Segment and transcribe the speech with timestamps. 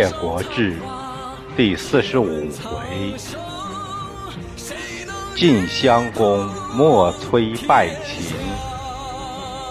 [0.00, 0.78] 列国志
[1.54, 3.14] 第四十五回：
[5.36, 8.34] 晋襄公莫催拜秦，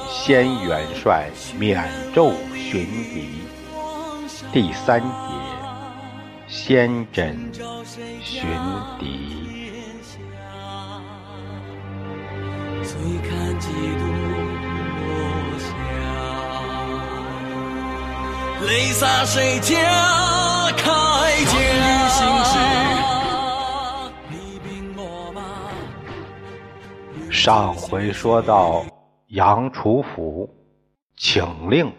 [0.07, 3.41] 先元帅免胄寻敌。
[4.53, 5.07] 第三节：
[6.47, 7.33] 先轸
[8.23, 8.45] 寻
[8.99, 9.49] 敌。
[18.69, 19.75] 泪洒谁家
[20.77, 20.85] 铠
[21.43, 21.59] 甲？
[27.31, 28.85] 上回说到，
[29.29, 30.47] 杨楚甫
[31.17, 31.91] 请令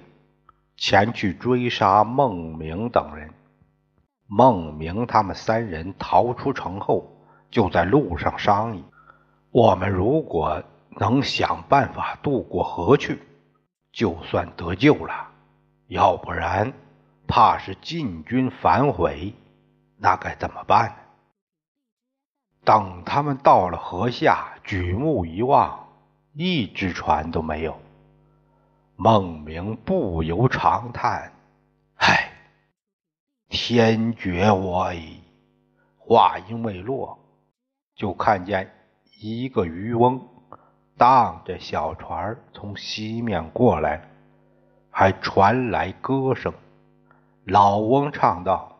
[0.76, 3.28] 前去追杀孟明等人。
[4.28, 7.04] 孟明他们三人逃出城后，
[7.50, 8.84] 就在路上商议：
[9.50, 10.62] 我们如果
[11.00, 13.20] 能想办法渡过河去，
[13.92, 15.29] 就算得救了；
[15.90, 16.72] 要不然，
[17.26, 19.34] 怕是晋军反悔，
[19.96, 20.94] 那该怎么办呢？
[22.64, 25.88] 等他们到了河下，举目一望，
[26.32, 27.76] 一只船都没有。
[28.94, 31.32] 孟明不由长叹
[31.98, 32.30] ：“唉，
[33.48, 35.20] 天绝我矣！”
[35.98, 37.18] 话音未落，
[37.96, 38.72] 就看见
[39.18, 40.24] 一个渔翁。
[40.96, 44.09] 荡着小船从西面过来，
[44.90, 46.52] 还传来歌声。
[47.44, 48.78] 老翁唱道：“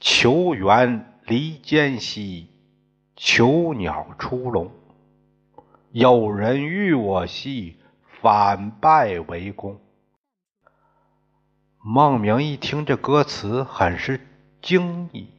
[0.00, 2.48] 求缘离间兮，
[3.16, 4.70] 囚鸟出笼。
[5.90, 7.78] 有人遇我兮，
[8.20, 9.80] 反败为功。”
[11.82, 14.20] 孟明一听这歌词，很是
[14.62, 15.30] 惊异。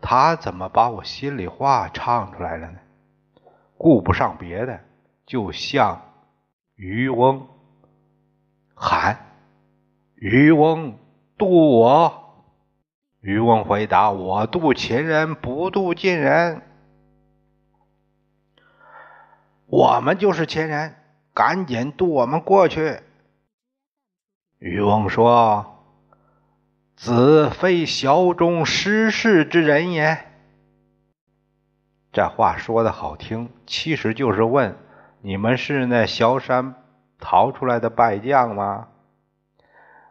[0.00, 2.78] 他怎么把我心里话唱出来了呢？
[3.78, 4.80] 顾不上别的，
[5.24, 6.02] 就向
[6.74, 7.48] 渔翁
[8.78, 9.26] 喊
[10.14, 10.98] ：“渔翁
[11.38, 12.44] 渡我！”
[13.20, 16.62] 渔翁回答：“我渡秦人，不渡晋人。
[19.66, 20.94] 我们就是秦人，
[21.32, 23.00] 赶紧渡我们过去。”
[24.60, 25.82] 渔翁说
[26.94, 30.18] ：“子非小中失事之人也。”
[32.12, 34.76] 这话说的好听，其实就是问
[35.22, 36.74] 你们是那萧山
[37.18, 38.88] 逃出来的败将吗？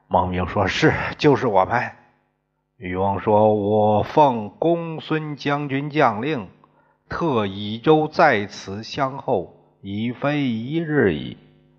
[0.07, 1.91] 孟明说：“是，就是我们。”
[2.77, 6.49] 禹王说：“我奉公孙将军将令，
[7.09, 11.38] 特以舟在此相候，已非一日矣。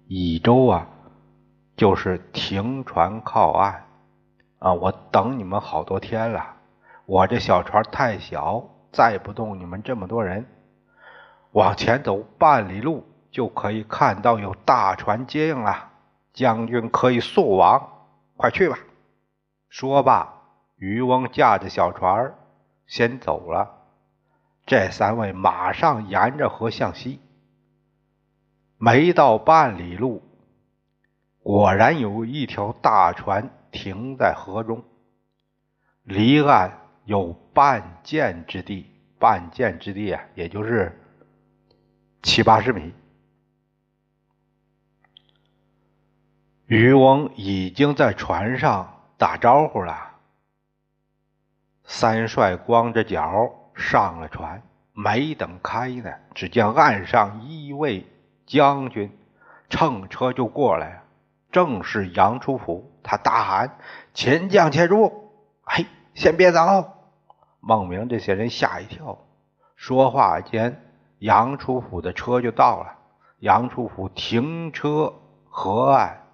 [0.09, 0.89] 以舟啊，
[1.77, 3.85] 就是停船靠岸
[4.59, 4.73] 啊。
[4.73, 6.57] 我等你们好多天了，
[7.05, 10.47] 我这小船太小。”载不动你们这么多人，
[11.53, 13.05] 往前走半里路
[13.37, 15.91] 就可以看到有大船接应了。
[16.33, 18.09] 将军可以速往，
[18.39, 18.79] 快去吧。
[19.69, 20.41] 说罢，
[20.77, 22.35] 渔翁驾着小船
[22.87, 23.75] 先走了。
[24.65, 27.21] 这三位马上沿着河向西，
[28.79, 30.23] 没到半里路，
[31.43, 34.83] 果然有一条大船停在河中，
[36.05, 36.81] 离岸。
[37.05, 41.01] 有半箭之地，半箭之地啊，也就是
[42.21, 42.93] 七八十米。
[46.67, 50.11] 渔翁已经在船上打招呼了。
[51.85, 54.61] 三帅光着脚上了船，
[54.93, 58.05] 没等开呢，只见岸上一位
[58.47, 59.17] 将军
[59.71, 61.05] 乘车就过来，
[61.53, 62.93] 正是杨楚甫。
[63.05, 63.79] 他大喊
[64.13, 65.31] ：“秦将且住！
[65.63, 66.61] 嘿，先别走！”
[67.61, 69.17] 孟明这些人吓一跳，
[69.77, 70.83] 说话间，
[71.21, 72.93] 杨楚甫的车就到了。
[73.39, 75.15] 杨楚甫停车
[75.49, 76.26] 河岸，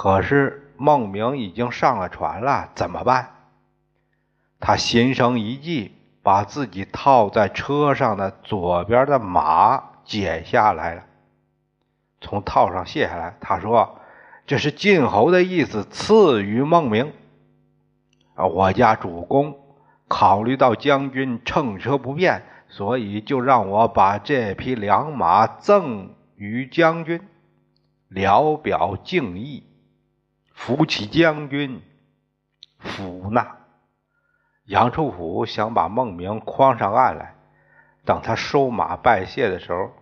[0.00, 3.30] 可是孟明已经上了船了，怎么办？
[4.60, 5.90] 他心生一计，
[6.22, 11.02] 把自己套在车上的左边的马解下来了，
[12.20, 13.36] 从套上卸下来。
[13.40, 13.98] 他说
[14.46, 17.12] ：“这是晋侯的意思，赐予孟明。
[18.36, 19.58] 啊，我家主公。”
[20.06, 27.20] 考虑到将军乘车不便，所以就让我把这匹良马赠与将军，
[28.06, 29.64] 聊表敬意，
[30.58, 31.80] 扶起将军
[32.78, 33.58] 府纳。
[34.64, 37.36] 杨处甫想把孟明诓上岸来，
[38.04, 39.92] 等他收马拜谢的时候，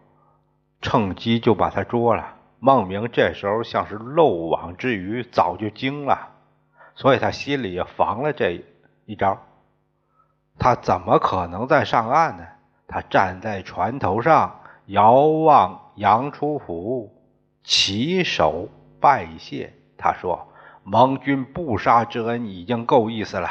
[0.80, 2.36] 趁机就把他捉了。
[2.58, 6.30] 孟明这时候像是漏网之鱼，早就惊了，
[6.94, 8.64] 所以他心里也防了这
[9.04, 9.38] 一招。
[10.58, 12.46] 他怎么可能再上岸呢？
[12.88, 17.14] 他站在船头上，遥望杨初甫，
[17.62, 19.74] 起手拜谢。
[19.98, 20.48] 他说
[20.84, 23.48] ：“盟军不杀之恩已经够意思了，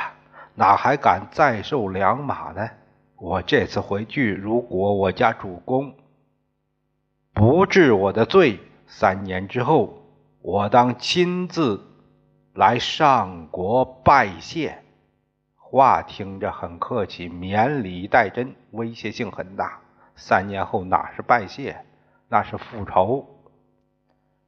[0.56, 2.70] 哪还敢再受良马呢？
[3.18, 5.96] 我这次回去，如果我家主公
[7.34, 10.02] 不治我的罪，三年之后，
[10.42, 11.82] 我当亲自
[12.54, 14.80] 来上国拜谢。
[15.58, 19.80] 话听着很客气，免礼待真，威胁性很大。
[20.16, 21.84] 三年后哪是拜谢，
[22.30, 23.35] 那是复仇。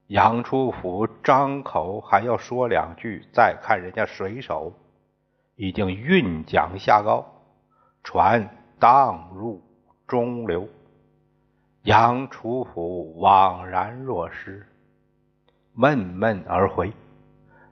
[0.07, 4.71] 杨初甫张口还要说两句，再看人家水手
[5.55, 7.25] 已经运桨下高，
[8.03, 8.49] 船
[8.79, 9.61] 荡入
[10.07, 10.69] 中流。
[11.81, 14.65] 杨楚甫惘然若失，
[15.73, 16.93] 闷闷而回，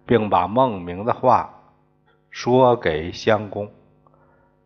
[0.06, 1.54] 并把孟明的话
[2.30, 3.72] 说给襄公。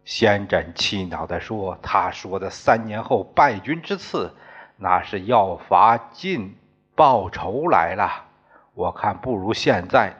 [0.05, 4.33] 先轸气恼地说：“他说的三年后败军之次，
[4.77, 6.55] 那是要罚晋。”
[6.99, 8.25] 报仇来了，
[8.73, 10.13] 我看不如现在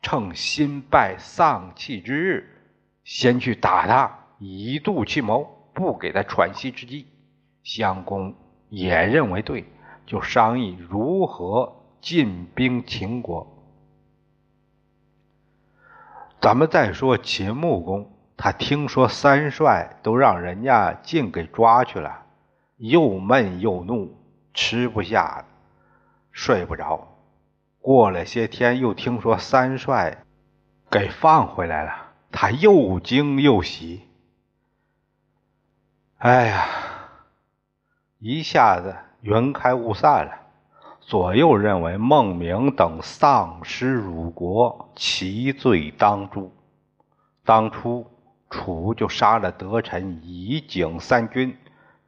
[0.00, 2.48] 趁新败丧气之日，
[3.04, 7.06] 先去打他，以度其谋，不给他喘息之机。
[7.62, 8.34] 襄公
[8.70, 9.66] 也认为对，
[10.06, 13.46] 就商议如何进兵秦国。
[16.40, 22.24] 咱们再说秦穆公，他听说三帅都让人家晋给抓去了，
[22.78, 24.16] 又闷又怒，
[24.54, 25.44] 吃不下。
[26.34, 27.16] 睡不着，
[27.80, 30.24] 过了些天，又听说三帅
[30.90, 31.94] 给放回来了，
[32.32, 34.02] 他又惊又喜。
[36.18, 36.66] 哎呀，
[38.18, 40.32] 一下子云开雾散了。
[41.00, 46.52] 左右认为孟明等丧失辱国，其罪当诛。
[47.44, 48.04] 当初
[48.50, 51.56] 楚就杀了德臣，以警三军，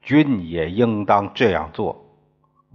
[0.03, 2.06] 君也应当这样做。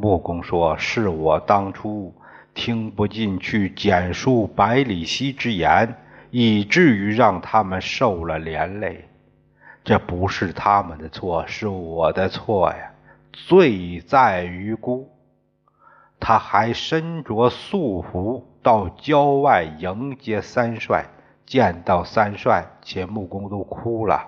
[0.01, 2.11] 穆公说：“是我当初
[2.55, 5.95] 听不进去简述百里奚之言，
[6.31, 9.07] 以至于让他们受了连累。
[9.83, 12.91] 这不是他们的错，是我的错呀！
[13.31, 15.07] 罪在于孤。”
[16.19, 21.05] 他还身着素服到郊外迎接三帅，
[21.45, 24.27] 见到三帅，且穆公都哭了。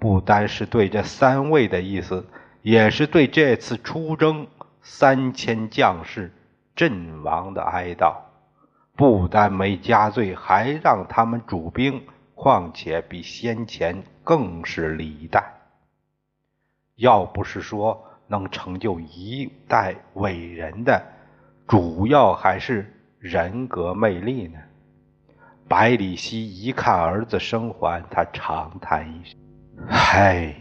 [0.00, 2.26] 不单是对这三位的意思，
[2.62, 4.48] 也是对这次出征。
[4.82, 6.32] 三千将士
[6.74, 8.16] 阵亡的哀悼，
[8.96, 15.54] 不但没加罪，还让他们主兵，况且比先前更是礼待。
[16.96, 21.00] 要不是说能成就一代伟人的，
[21.66, 24.58] 主要还是人格魅力呢。
[25.68, 29.38] 百里奚一看儿子生还，他长叹一声
[29.88, 30.56] ：“唉。”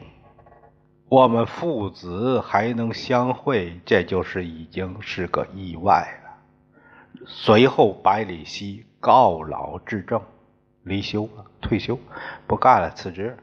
[1.11, 7.25] 我们父子还能相会，这就是已经是个意外了。
[7.25, 10.21] 随后，百里奚告老致政，
[10.83, 11.99] 离休了，退休，
[12.47, 13.35] 不干了，辞职。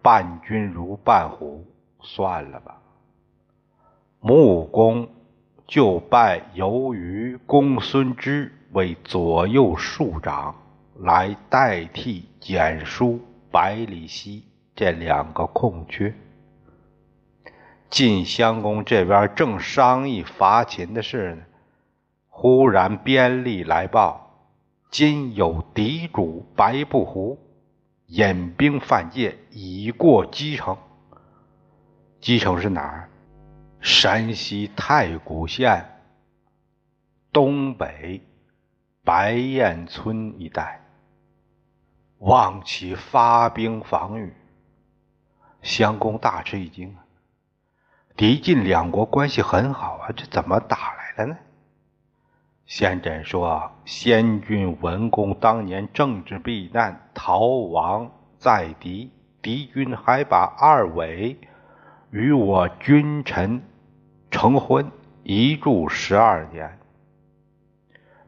[0.00, 1.66] 伴君如伴虎，
[2.00, 2.80] 算了吧。
[4.20, 5.06] 穆公
[5.66, 10.54] 就拜由于公孙支为左右庶长，
[11.00, 13.20] 来代替简书
[13.50, 14.42] 百里奚
[14.74, 16.14] 这两个空缺。
[17.90, 21.42] 晋襄公这边正商议伐秦的事呢，
[22.28, 24.30] 忽然边吏来报，
[24.90, 27.36] 今有敌主白布胡
[28.06, 30.78] 引兵犯界，已过基城。
[32.20, 33.08] 基城是哪儿？
[33.80, 35.84] 山西太谷县
[37.32, 38.20] 东北
[39.02, 40.80] 白燕村一带。
[42.18, 44.32] 望其发兵防御，
[45.62, 46.94] 襄公大吃一惊！
[48.20, 51.38] 敌晋两国关系很好啊，这怎么打来了呢？
[52.66, 59.10] 先轸说：“先君文公当年政治避难，逃亡在敌，
[59.40, 61.38] 敌军还把二伟
[62.10, 63.62] 与我君臣
[64.30, 66.78] 成婚，一住十二年。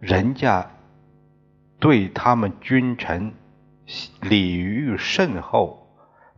[0.01, 0.71] 人家
[1.79, 3.35] 对他们君臣
[4.23, 5.87] 礼遇甚厚，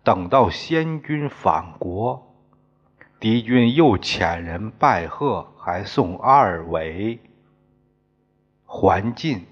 [0.02, 2.20] 等到先君返国。”
[3.24, 7.18] 敌军又遣人拜贺，还送二尾
[8.66, 9.46] 还进。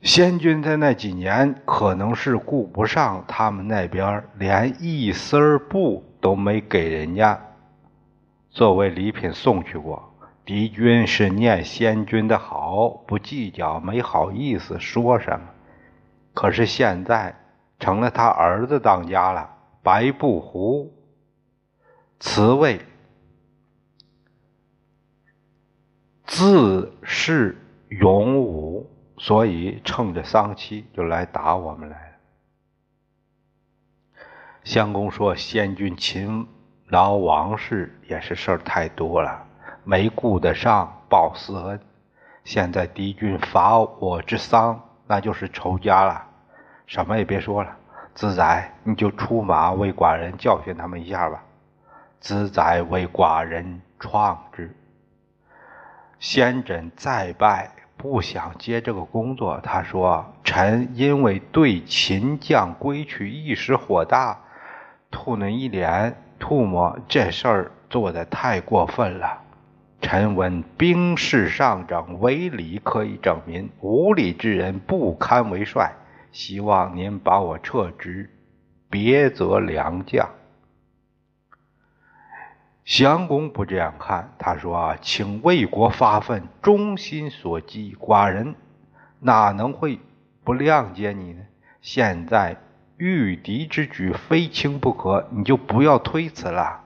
[0.00, 7.40] 先君在那几年可能是顾不上他们那边，连一丝布都没给人家
[8.50, 10.12] 作为礼品送去过。
[10.44, 15.46] 敌军是念先君的好，不计较，没好意思说什么。
[16.34, 17.36] 可是现在
[17.78, 19.48] 成了他儿子当家了，
[19.84, 20.95] 白布胡。
[22.18, 22.80] 此位
[26.24, 27.56] 自是
[27.88, 32.16] 勇武，所以趁着丧期就来打我们来了。
[34.64, 36.46] 相公说：“先君勤
[36.88, 39.46] 劳王室也是事儿太多了，
[39.84, 41.80] 没顾得上报私恩。
[42.44, 46.26] 现在敌军伐我之丧，那就是仇家了。
[46.86, 47.76] 什么也别说了，
[48.14, 51.42] 自在你就出马为寡人教训他们一下吧。
[52.20, 54.74] 子载为寡人创之。”
[56.18, 59.60] 先轸再拜，不想接这个工作。
[59.62, 64.38] 他说：“臣因为对秦将归去一时火大，
[65.10, 69.42] 吐了一脸唾沫，这事儿做的太过分了。
[70.00, 75.92] 臣闻兵势上整，唯礼可以整民，无礼之人不堪为帅。
[76.32, 78.30] 希望您把我撤职，
[78.88, 80.28] 别则良将。”
[82.86, 88.54] 襄公不这样看，他说：“请为国发愤，忠心所寄，寡人
[89.18, 89.98] 哪能会
[90.44, 91.42] 不谅解你呢？
[91.80, 92.56] 现在
[92.96, 96.80] 御敌之举非轻不可，你就不要推辞了。”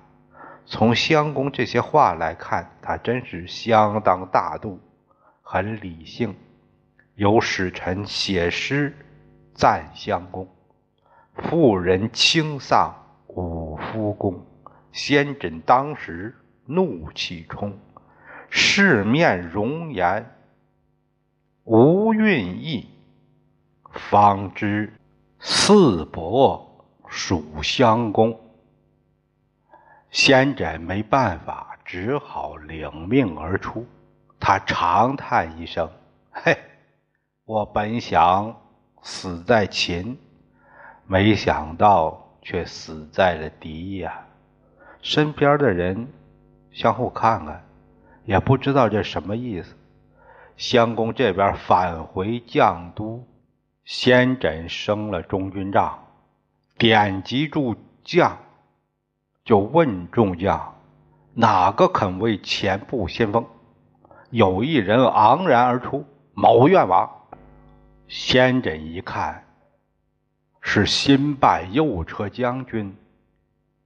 [0.64, 4.80] 从襄公这些话来看，他真是相当大度，
[5.42, 6.34] 很理性。
[7.14, 8.96] 有使臣写诗
[9.52, 10.48] 赞襄公
[11.36, 12.94] ：“妇人轻丧
[13.26, 14.42] 武夫公。”
[14.92, 17.78] 先轸当时怒气冲，
[18.48, 20.34] 世面容颜
[21.64, 22.88] 无韵意，
[23.92, 24.92] 方知
[25.38, 28.38] 四伯属相公。
[30.10, 33.86] 先轸没办法，只好领命而出。
[34.40, 35.88] 他长叹一声
[36.32, 36.56] ：“嘿，
[37.44, 38.60] 我本想
[39.02, 40.18] 死在秦，
[41.06, 44.26] 没想到却死在了敌呀。”
[45.02, 46.08] 身边的人
[46.72, 47.64] 相互看看，
[48.24, 49.74] 也不知道这什么意思。
[50.56, 53.26] 襄公这边返回绛都，
[53.84, 55.98] 先轸升了中军帐，
[56.76, 58.36] 点击诸将，
[59.42, 60.74] 就问众将：
[61.32, 63.46] 哪个肯为前部先锋？
[64.28, 66.04] 有一人昂然而出
[66.34, 67.10] ：“某愿王。”
[68.06, 69.44] 先轸一看，
[70.60, 72.94] 是新拜右车将军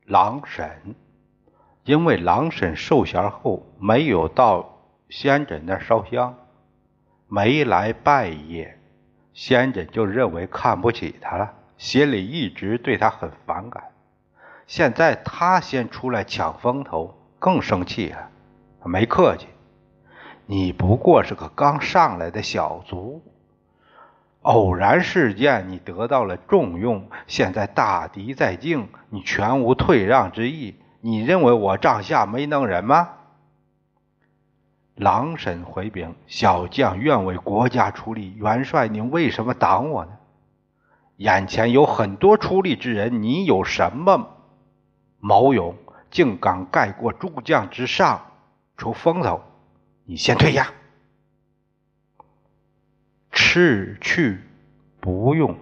[0.07, 0.95] 郎神。
[1.85, 4.79] 因为郎审受衔后没有到
[5.11, 6.35] 先轸那烧香，
[7.29, 8.69] 没来拜谒，
[9.35, 13.85] 先轸就认为看不起他了，心里一直对他很反感。
[14.67, 18.31] 现在他先出来抢风头，更生气了。
[18.83, 19.47] 没客气，
[20.47, 23.23] 你不过是个刚上来的小卒，
[24.41, 30.77] 偶然事件你得到了重用，现在大敌在境，你全无退让之意。
[31.07, 33.11] 你认为我帐下没能人吗？
[34.95, 38.33] 郎审回禀：小将愿为国家出力。
[38.37, 40.13] 元帅，您为什么挡我呢？
[41.17, 44.35] 眼前有很多出力之人，你有什么
[45.21, 45.77] 谋勇，
[46.11, 48.25] 竟敢盖过诸将之上
[48.79, 49.43] 出风头？
[50.05, 50.73] 你先退下。
[53.31, 54.41] 斥去
[55.01, 55.55] 不用，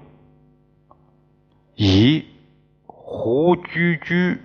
[1.75, 2.27] 以
[2.87, 4.41] 胡居居。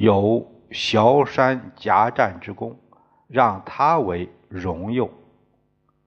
[0.00, 2.74] 有崤山夹战之功，
[3.28, 5.10] 让他为荣佑，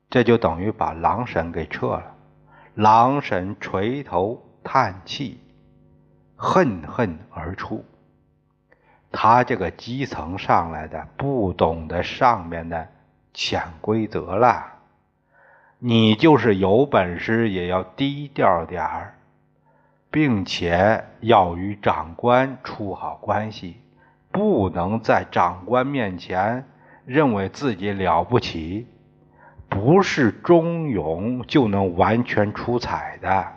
[0.09, 2.15] 这就等于把狼神给撤了。
[2.73, 5.39] 狼神垂头叹气，
[6.35, 7.85] 恨恨而出。
[9.11, 12.87] 他这个基层上来的，不懂得上面的
[13.31, 14.73] 潜规则了。
[15.77, 19.19] 你就是有本事，也要低调点儿，
[20.09, 23.81] 并且要与长官处好关系。
[24.33, 26.65] 不能在长官面前
[27.05, 28.87] 认为自己了不起，
[29.69, 33.53] 不是忠勇就能完全出彩的。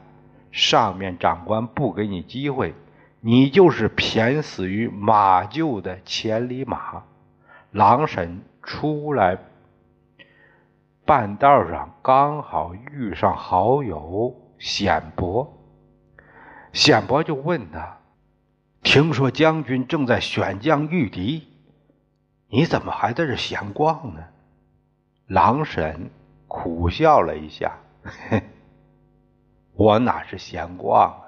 [0.53, 2.75] 上面长官不给你机会，
[3.21, 7.05] 你就是偏死于马厩的千里马。
[7.71, 9.39] 狼神出来，
[11.05, 15.53] 半道上刚好遇上好友显伯，
[16.73, 17.96] 显伯就问他。
[18.87, 21.49] 听说将军正在选将御敌，
[22.49, 24.23] 你怎么还在这闲逛呢？
[25.27, 26.09] 郎审
[26.47, 27.73] 苦笑了一下，
[28.05, 28.45] 嘿，
[29.75, 31.19] 我哪是闲逛啊？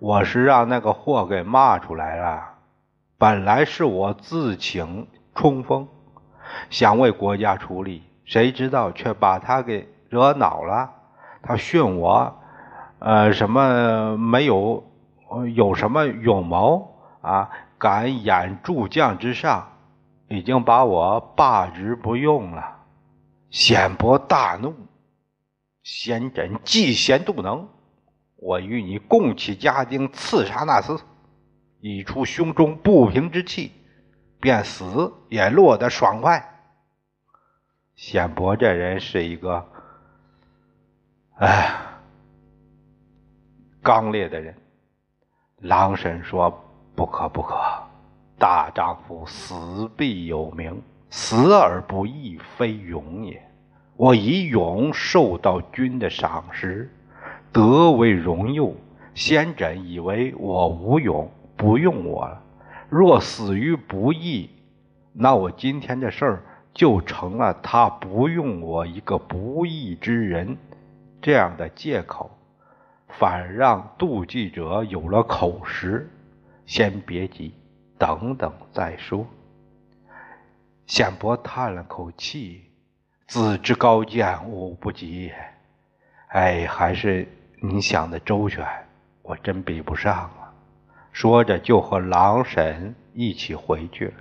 [0.00, 2.54] 我是让那个货给骂出来了。
[3.18, 5.86] 本来是我自请冲锋，
[6.70, 10.90] 想为国家出力，谁知道却把他给惹恼了。
[11.40, 12.36] 他训我，
[12.98, 14.90] 呃，什么没有。
[15.46, 17.50] 有什么勇谋啊？
[17.76, 19.72] 敢掩诸将之上，
[20.28, 22.86] 已经把我罢职不用了。
[23.50, 24.74] 显伯大怒，
[25.82, 27.68] 先轸嫉贤妒能，
[28.36, 30.98] 我与你共起家丁，刺杀那厮，
[31.80, 33.72] 以出胸中不平之气，
[34.40, 36.42] 便死也落得爽快。
[37.94, 39.68] 显伯这人是一个，
[41.36, 41.70] 哎，
[43.82, 44.56] 刚烈的人。
[45.64, 46.62] 狼神说
[46.94, 47.56] ：“不可，不可！
[48.38, 50.78] 大丈夫死必有名。”
[51.08, 53.40] 死而不义，非勇也。
[53.96, 56.92] 我以勇受到君的赏识，
[57.50, 58.74] 得为荣佑。
[59.14, 62.42] 先轸以为我无勇，不用我了。
[62.90, 64.50] 若死于不义，
[65.14, 66.42] 那我今天的事儿
[66.74, 70.58] 就成了他不用我一个不义之人
[71.22, 72.30] 这样的借口，
[73.18, 76.08] 反让妒忌者有了口实。
[76.66, 77.52] 先别急，
[77.98, 79.26] 等等再说。
[80.86, 82.64] 显伯叹了口气
[83.28, 85.30] ：“子之高见，吾不及。
[86.28, 87.28] 哎，还是
[87.60, 88.66] 你想的周全，
[89.22, 90.54] 我真比不上啊。”
[91.12, 94.14] 说着，就和狼神一起回去了。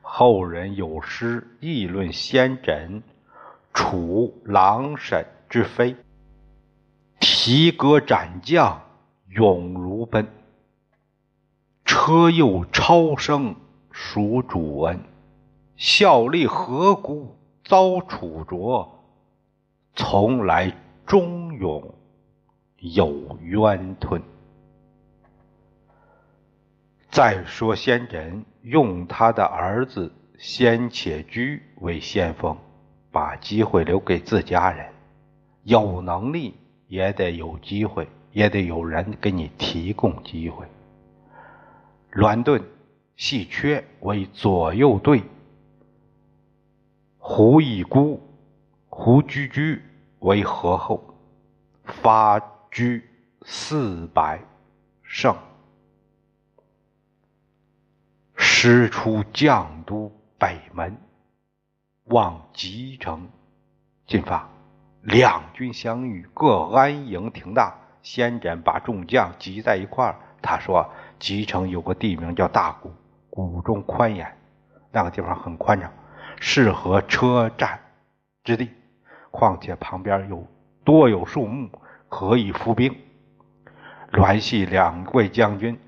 [0.00, 3.02] 后人有诗议论先轸
[3.72, 5.96] 处狼神之非
[7.46, 8.80] ：“提戈斩将，
[9.28, 10.24] 勇如奔；
[11.84, 13.54] 车右超生。”
[13.92, 15.04] 属主恩，
[15.76, 18.88] 效力何辜遭处着？
[19.94, 21.94] 从来忠勇
[22.78, 24.22] 有冤吞。
[27.10, 32.56] 再说先人用他的儿子先且居为先锋，
[33.12, 34.88] 把机会留给自家人。
[35.62, 36.54] 有能力
[36.88, 40.66] 也得有机会，也得有人给你提供机会。
[42.10, 42.62] 栾盾。
[43.16, 45.22] 细缺为左右队，
[47.16, 48.20] 胡一孤、
[48.88, 49.80] 胡居居
[50.18, 51.14] 为合后，
[51.84, 52.40] 发
[52.72, 53.08] 居
[53.42, 54.40] 四百
[55.04, 55.36] 胜，
[58.34, 60.98] 师出将都北门，
[62.06, 63.28] 望吉城
[64.08, 64.53] 进发。
[65.04, 67.72] 两军相遇，各安营停当。
[68.02, 72.92] 先轸把众将集在一块儿，他说：“吉城有个地名叫大谷。”
[73.30, 74.36] 谷中宽严，
[74.92, 75.90] 那个地方很宽敞，
[76.40, 77.80] 适合车站
[78.44, 78.70] 之地。
[79.30, 80.46] 况且旁边有
[80.84, 81.68] 多有树木，
[82.08, 82.94] 可以伏兵。
[84.10, 85.78] 栾系两位将军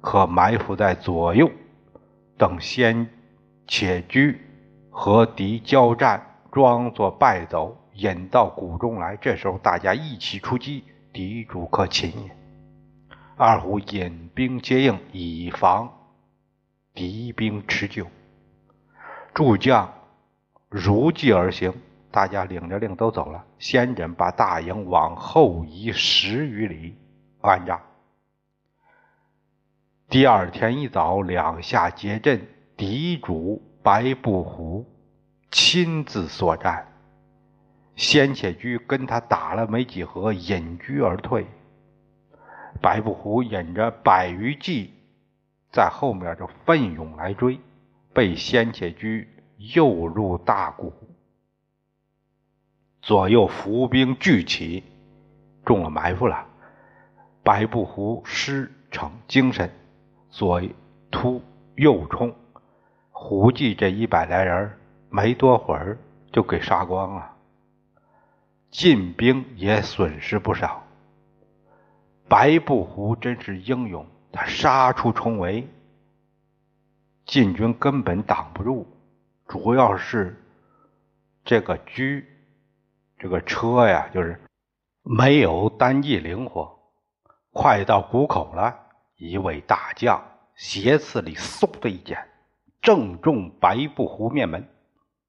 [0.00, 1.50] 可埋伏在左右，
[2.38, 3.08] 等先
[3.66, 4.40] 且居
[4.90, 9.16] 和敌交战，装作败走，引到谷中来。
[9.16, 12.36] 这时候大家一起出击，敌主可擒也。
[13.36, 15.92] 二虎引兵接应，以防。
[16.94, 18.06] 敌兵持久，
[19.32, 19.92] 诸将
[20.68, 21.72] 如计而行。
[22.12, 23.44] 大家领着令都走了。
[23.58, 26.96] 先人把大营往后移十余里
[27.40, 27.82] 安扎。
[30.08, 34.86] 第二天一早，两下结阵，敌主白布虎
[35.50, 36.86] 亲自作战。
[37.96, 41.46] 先且居跟他打了没几合，隐居而退。
[42.80, 44.92] 白布虎引着百余骑。
[45.72, 47.58] 在后面就奋勇来追，
[48.12, 50.92] 被先且居诱入大谷，
[53.02, 54.84] 左右伏兵聚起，
[55.64, 56.46] 中了埋伏了。
[57.42, 59.68] 白布胡失逞精神，
[60.30, 60.62] 左
[61.10, 61.42] 突
[61.74, 62.32] 右冲，
[63.10, 64.78] 胡骑这一百来人
[65.10, 65.98] 没多会儿
[66.32, 67.33] 就给杀光了，
[68.74, 70.84] 进兵也损失不少。
[72.28, 74.04] 白布胡真是英勇。
[74.32, 75.68] 他杀出重围，
[77.24, 78.84] 晋军根本挡不住，
[79.46, 80.42] 主要是
[81.44, 82.20] 这个车，
[83.16, 84.40] 这个车呀，就是
[85.04, 86.76] 没有单骑灵活。
[87.52, 88.76] 快到谷口了，
[89.14, 90.20] 一位大将
[90.56, 92.28] 斜刺里嗖的一剑，
[92.82, 94.68] 正中白布胡面门。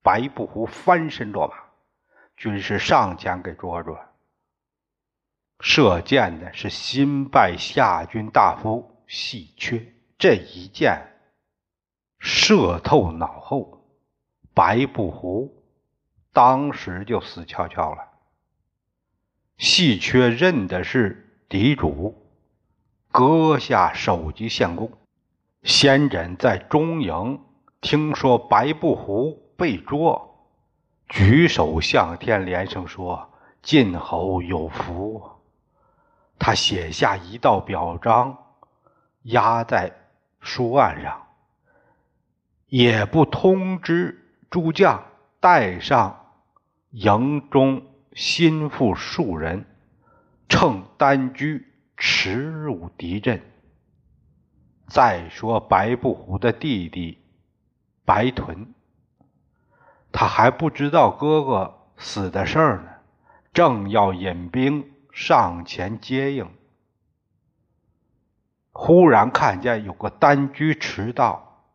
[0.01, 1.53] 白布胡翻身落马，
[2.37, 4.11] 军士上前给捉住了。
[5.59, 8.91] 射箭的是新拜夏军大夫。
[9.07, 11.19] 细缺这一箭
[12.17, 13.85] 射透脑后，
[14.51, 15.63] 白布胡
[16.33, 18.01] 当时就死翘翘了。
[19.59, 22.15] 细缺认的是敌主，
[23.11, 24.91] 割下首级献功。
[25.61, 27.39] 先轸在中营
[27.79, 30.34] 听说白布胡被捉，
[31.07, 35.31] 举手向天，连声说：“晋侯有福。”
[36.39, 38.37] 他写下一道表彰。
[39.25, 39.91] 压在
[40.39, 41.25] 书案上，
[42.67, 45.03] 也不通知诸将，
[45.39, 46.27] 带上
[46.91, 47.81] 营中
[48.13, 49.65] 心腹数人，
[50.47, 51.59] 乘单车
[51.97, 53.41] 驰入敌阵。
[54.87, 57.17] 再说白不虎的弟弟
[58.05, 58.75] 白豚，
[60.17, 62.89] 他还不知道哥哥死的事儿呢，
[63.51, 66.49] 正要引兵上前接应，
[68.71, 71.65] 忽然看见有个单车驰道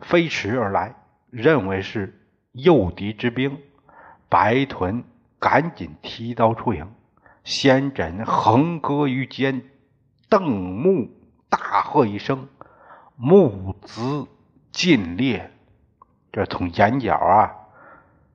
[0.00, 0.96] 飞驰而来，
[1.30, 3.62] 认为是诱敌之兵，
[4.28, 5.04] 白屯
[5.38, 6.92] 赶紧提刀出营，
[7.44, 9.62] 先轸横戈于肩，
[10.28, 11.08] 瞪目。
[11.48, 12.48] 大喝一声，
[13.14, 14.26] 目眦
[14.72, 15.52] 尽裂，
[16.34, 17.54] 这从眼角啊，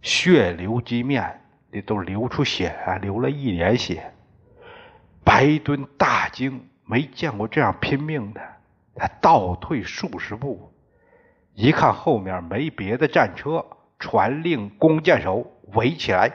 [0.01, 4.13] 血流几面，这都流出血啊，流了一脸血。
[5.25, 8.39] 白敦大惊，没见过这样拼命的，
[8.95, 10.71] 他倒退数十步，
[11.53, 13.65] 一看后面没别的战车，
[13.99, 16.31] 传令弓箭手围起来，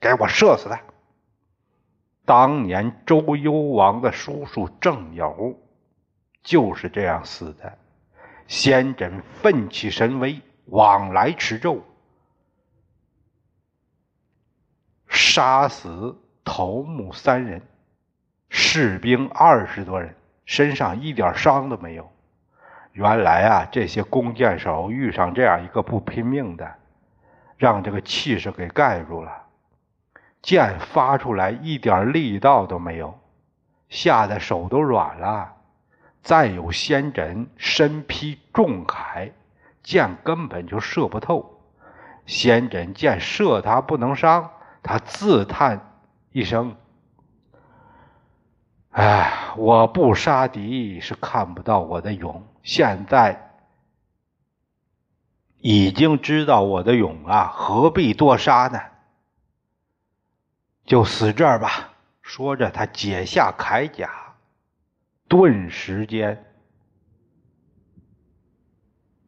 [0.00, 0.80] 给我射死他。
[2.24, 5.60] 当年周幽王的叔叔郑友。
[6.42, 7.76] 就是这样死的。
[8.46, 10.40] 先轸奋起神威，
[10.70, 11.82] 往来持咒，
[15.08, 17.60] 杀死头目三人，
[18.48, 22.10] 士兵二十多人，身上一点伤都没有。
[22.92, 26.74] 原来啊，这些弓箭手遇上这样一个不拼命的，
[27.56, 29.46] 让这个气势给盖住了，
[30.40, 33.18] 箭发出来一点力道都没有，
[33.88, 35.52] 吓得手都软了。
[36.22, 39.32] 再有先轸身披重铠，
[39.82, 41.60] 箭根本就射不透。
[42.26, 44.50] 先轸见射他不能伤，
[44.82, 46.76] 他自叹一声
[48.90, 52.46] ：“哎，我不杀敌是看不到我的勇。
[52.62, 53.50] 现在
[55.58, 58.80] 已经知道我的勇啊，何必多杀呢？
[60.84, 61.88] 就死这儿吧。”
[62.22, 64.08] 说着，他解下铠甲。
[65.26, 66.49] 顿时间，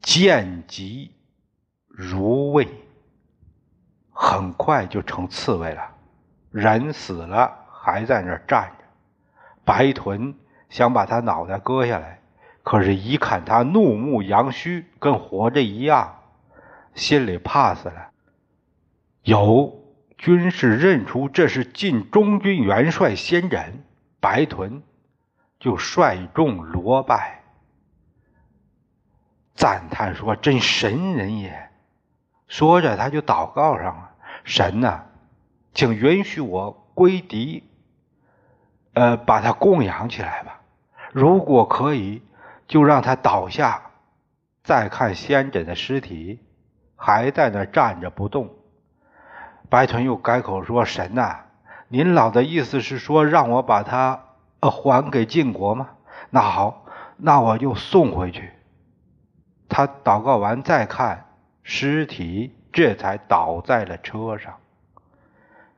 [0.03, 1.13] 见疾
[1.87, 2.69] 如卫，
[4.11, 5.83] 很快就成刺猬了。
[6.51, 8.85] 人死了，还在那儿站着。
[9.65, 10.35] 白臀
[10.69, 12.21] 想把他脑袋割下来，
[12.63, 16.17] 可是，一看他怒目扬须，跟活着一样，
[16.95, 18.11] 心里怕死了。
[19.23, 19.85] 有
[20.19, 23.85] 军士认出这是晋中军元帅先人，
[24.21, 24.83] 白臀。
[25.61, 27.42] 就率众罗拜，
[29.55, 31.71] 赞叹说：“真神人也！”
[32.49, 34.11] 说着，他就祷告上了
[34.45, 35.03] ：“神呐，
[35.75, 37.69] 请允许我归敌，
[38.95, 40.61] 呃，把他供养起来吧。
[41.13, 42.23] 如果可以，
[42.67, 43.83] 就让他倒下。
[44.65, 46.39] 再看先轸的尸体，
[46.97, 48.51] 还在那站着不动。”
[49.69, 51.41] 白豚又改口说：“神呐，
[51.89, 54.25] 您老的意思是说，让我把他……”
[54.61, 55.89] 呃，还给晋国吗？
[56.31, 56.85] 那好，
[57.17, 58.53] 那我就送回去。
[59.75, 61.25] 他祷告完再看
[61.63, 64.59] 尸体，这才倒在了车上。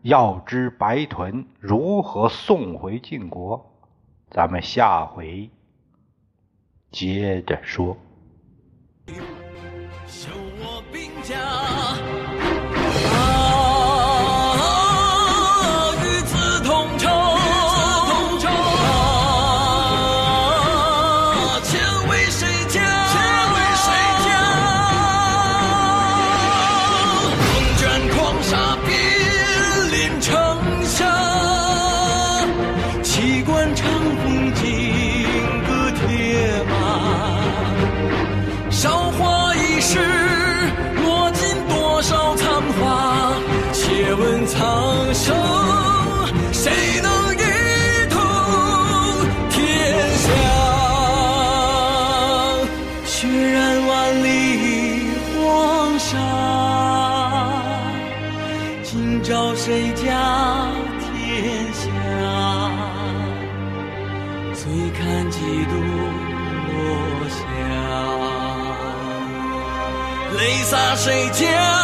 [0.03, 3.73] 要知白豚如何送回晋国，
[4.33, 5.49] 咱们下回
[6.91, 7.97] 接着说。
[10.27, 11.13] 我兵
[44.47, 45.35] 苍生
[46.53, 46.71] 谁
[47.03, 47.39] 能一
[48.11, 48.21] 统
[49.51, 49.59] 天
[50.19, 50.27] 下
[53.07, 54.27] 血染万里
[55.35, 56.13] 黄沙
[58.83, 60.05] 今朝谁家？
[61.01, 61.83] 天下
[64.53, 65.73] 醉看几度
[66.71, 66.79] 落
[67.29, 67.37] 霞
[70.39, 71.84] 泪洒谁家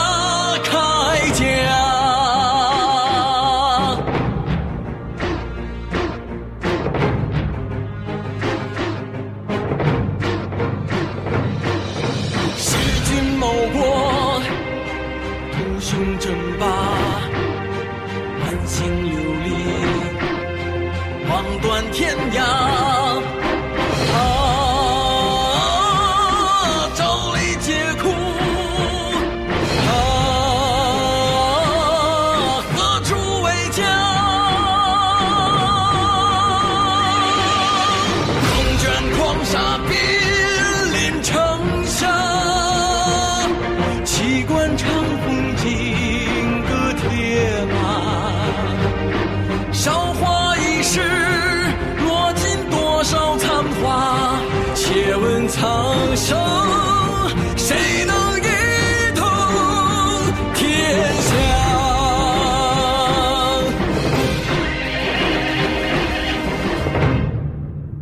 [21.92, 22.49] 天涯。